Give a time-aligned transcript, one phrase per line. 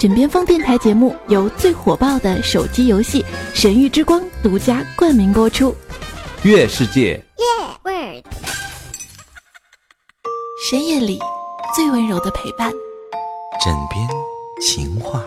[0.00, 5.76] 枕边风电台节目由最火爆的手机游戏《神域之光》独家冠名播出。
[6.42, 7.22] 月世界，
[10.70, 11.18] 深夜里
[11.76, 12.72] 最温柔的陪伴。
[13.62, 14.08] 枕边
[14.62, 15.22] 情话。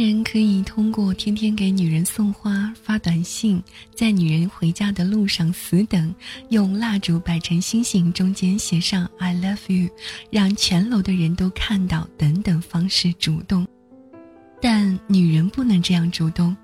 [0.00, 3.62] 人可以通过天天给女人送花、发短信，
[3.94, 6.14] 在女人回家的路上死等，
[6.48, 9.90] 用蜡烛摆成星星，中间写上 “I love you”，
[10.30, 13.66] 让全楼的人都看到，等等方式主动。
[14.60, 16.56] 但女人不能这样主动，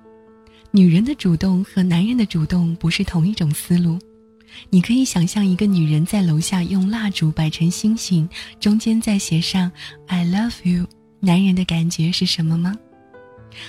[0.70, 3.98] 女人的主动和男人的主动不是同一种思路。
[4.70, 8.28] 你可以想象一个女人在楼下用蜡烛摆成星星，
[8.60, 9.70] 中间再写上
[10.06, 10.86] “I love you”，
[11.20, 12.74] 男人的感觉是什么吗？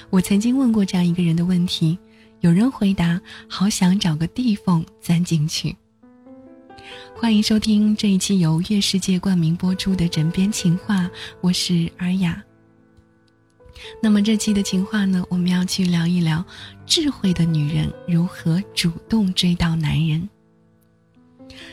[0.10, 1.98] 我曾经问过这样一个人的问题，
[2.42, 5.76] 有人回答：“好想找个地缝钻进去。”
[7.16, 11.03] 欢迎收听这一期由月世界冠名播出的《枕边情话》，
[11.42, 12.42] 我是尔雅。
[14.02, 16.44] 那么这期的情话呢，我们要去聊一聊
[16.86, 20.30] 智慧的女人如何主动追到男人。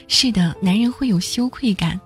[0.09, 2.01] 是的，男人会有羞愧感。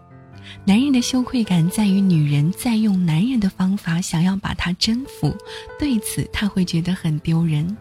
[0.67, 5.37] 男人的羞愧感在于女人在用男人的方法想要把他征服，
[5.79, 7.77] 对此他会觉得很丢人。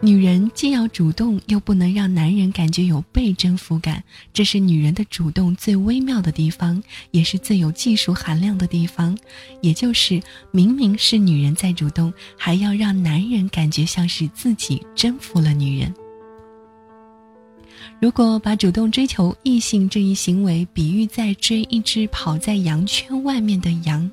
[0.00, 9.16] 女人既要主动，又不能让男人感觉有被征服感，这是女人的主动最微妙的地方，也是最有技术含量的地方。
[9.62, 15.92] 也就是明明是女人在主动，还要让男人感觉像是自己征服了女人。
[18.00, 24.10] 如果把主动追求异性这一行为比喻在追一只跑在羊圈外面的羊，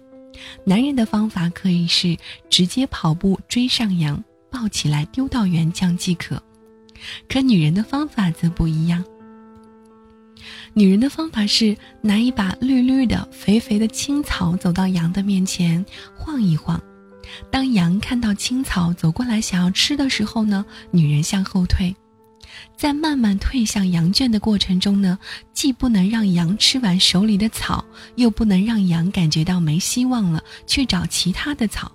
[0.63, 2.17] 男人的方法可以是
[2.49, 6.41] 直接跑步追上羊，抱起来丢到原浆即可。
[7.27, 9.03] 可女人的方法则不一样。
[10.73, 15.83] 女人的方法是拿一把绿绿的、肥肥的青草走到羊的面前
[16.15, 16.81] 晃一晃，
[17.49, 21.95] 当羊看到青草走过来想要吃的时候呢，女人向后退。
[22.75, 25.17] 在慢慢退向羊圈的过程中呢，
[25.53, 27.83] 既不能让羊吃完手里的草，
[28.15, 31.91] 又不能让羊感觉到没希望了，去找其他的草。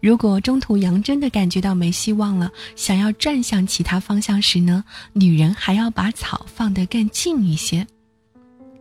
[0.00, 4.82] 如果中途羊真的感觉到没希望了，想要转向其他方向时呢，
[5.12, 7.86] 女人还要把草放得更近一些。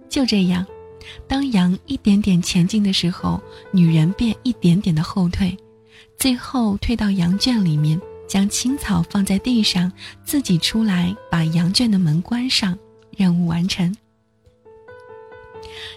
[0.10, 0.66] 就这样，
[1.28, 3.42] 当羊一点点前进的时候，
[3.72, 5.56] 女人便一点点的后退，
[6.18, 8.00] 最后退到羊圈里面。
[8.28, 9.92] 将青草放在地上，
[10.24, 12.78] 自己出来把羊圈的门关上，
[13.16, 13.96] 任务完成。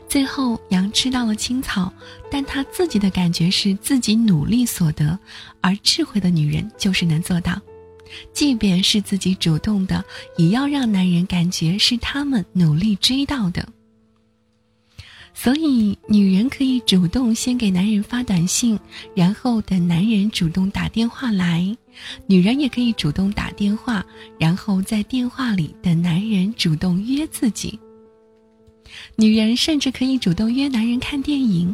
[0.09, 1.93] 最后，羊吃到了青草，
[2.31, 5.19] 但他自己的感觉是自己努力所得，
[5.61, 7.61] 而智慧的女人就是能做到，
[8.33, 10.03] 即便是自己主动的，
[10.37, 13.69] 也要让男人感觉是他们努力追到的。
[15.41, 18.77] 所以，女人可以主动先给男人发短信，
[19.15, 21.73] 然后等男人主动打电话来；
[22.27, 24.05] 女人也可以主动打电话，
[24.37, 27.79] 然后在电话里等男人主动约自己。
[29.15, 31.73] 女人甚至可以主动约男人看电影，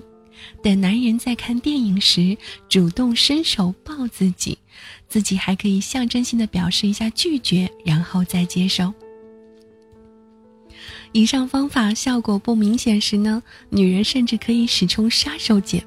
[0.63, 2.37] 等男人在看电影时
[2.69, 4.59] 主动伸手抱自己，
[5.09, 8.93] 自己还可以象征性的表示一下拒绝，然后再接受。
[11.15, 15.81] 以上方法效果不明显时呢，女人甚至可以使出杀手锏。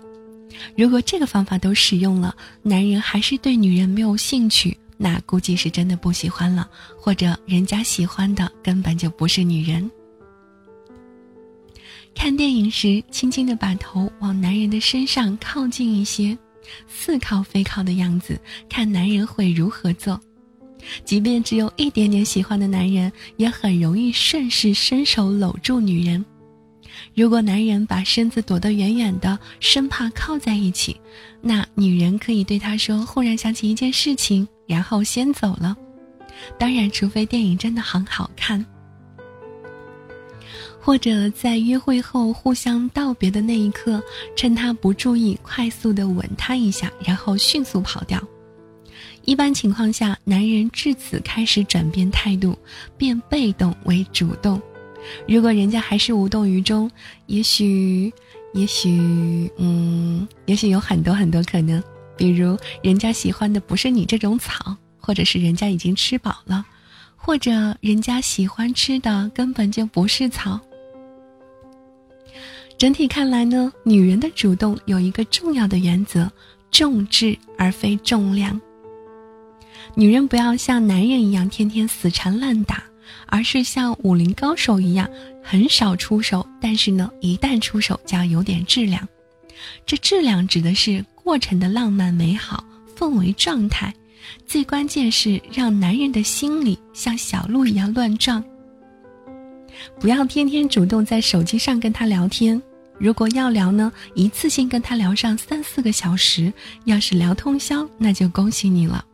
[0.74, 2.34] 如果这个方法都使用了，
[2.64, 6.66] 男人还是对女人没有兴趣，那估计是真的不喜欢了，
[6.98, 9.92] 或者人家喜欢的根本就不是女人。
[12.16, 16.38] 看电影时，轻轻的把头往男人的身上靠近一些，
[16.88, 18.40] 似靠非靠的样子，
[18.70, 20.18] 看男人会如何做。
[21.04, 26.24] 即便只有一点点喜欢的男人，也很容易顺势伸手搂住女人。
[27.14, 31.00] 如果男人把身子躲得远远的，生怕靠在一起，
[31.42, 35.76] 那女人可以对他说：“忽然想起一件事情，然后先走了。”
[36.60, 38.64] 当然，除非电影真的很好看，
[40.80, 44.02] 或者在约会后互相道别的那一刻，
[44.36, 48.22] 趁他不注意，快速的吻他一下，然后迅速跑掉。
[49.28, 52.58] 一般情况下，男人至此开始转变态度，
[52.98, 54.60] 变被动为主动。
[55.28, 56.90] 如果人家还是无动于衷，
[57.26, 58.10] 也许，
[58.54, 61.84] 也许，嗯，也许有很多很多可能。
[62.16, 66.66] 比如，人家喜欢的不是你这种草，或者是人家已经吃饱了，
[67.18, 67.52] 或者
[67.82, 70.58] 人家喜欢吃的根本就不是草。
[72.78, 76.32] 整体看来呢，女人的主动有一个重要的原则：
[76.72, 78.58] 重质而非重量。
[79.96, 82.84] 女人不要像男人一样天天死缠烂打，
[83.28, 85.10] 而是像武林高手一样
[85.44, 89.08] 很少出手，但是呢，一旦出手就要有点质量。
[89.86, 92.64] 这质量指的是过程的浪漫美好、
[92.98, 93.94] 氛围状态，
[94.46, 98.44] 最关键是让男人的心里像小鹿一样乱撞。
[100.00, 102.62] 不要天天主动在手机上跟他聊天。
[103.00, 106.52] 如果要聊呢，一次性跟他聊上三四个小时，
[106.86, 109.06] 要是聊通宵，那就恭喜你了。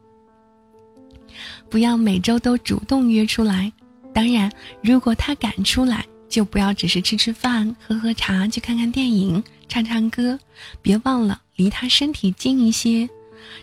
[1.70, 3.72] 不要每周都主动约出来，
[4.14, 4.52] 当然，
[4.82, 10.40] 如果他敢出来，就不要只是吃吃饭、喝喝茶、去看看电影、唱唱歌，
[10.82, 13.10] 别忘了离他身体近一些。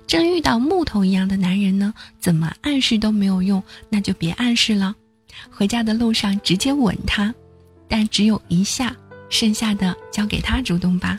[0.07, 4.95] 真遇到木头一样的男人呢，怎么暗示都没有用，那就别暗示了。
[5.51, 7.35] 回家的路上直接吻他，
[7.89, 8.97] 但只有一下。
[9.31, 11.17] 剩下的交给他主动吧，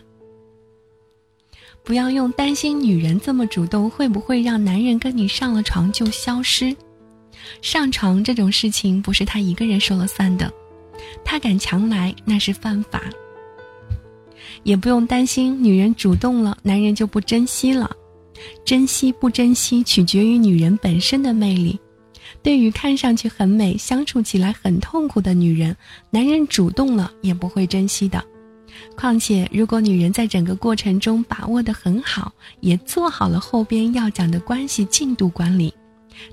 [1.84, 6.76] 不要用担心女人这么主动会不会让男人跟你上了床就消失。
[7.62, 10.52] 上床这种事情不是他一个人说了算的，
[11.26, 13.02] 他敢强来那是犯法。
[14.64, 17.90] 也不用担心女人主动了，男人就不珍惜了，
[18.64, 21.80] 珍惜不珍惜取决于女人本身的魅力。
[22.44, 25.76] 对于看上去很美、相处起来很痛苦的女人，
[26.12, 28.24] 男人主动了也不会珍惜的。
[28.96, 35.74] 况且，如果女人在整个过程中把握得很好，也做好了后边要讲的关系进度管理，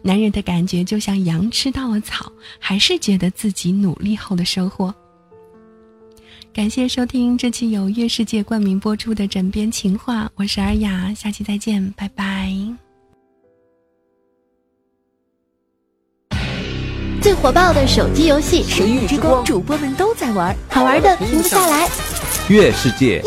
[0.02, 4.94] 男人的感觉就像羊吃到了草，还是觉得自己努力后的收获。
[6.52, 12.52] 感谢收听这期由月世界冠名播出的《枕边情话》，我是尔雅，下期再见，拜拜。
[17.20, 21.88] 最火爆的手机游戏《神域之光》，主播们都在玩，好玩的停不下来。
[22.48, 23.22] 月世界。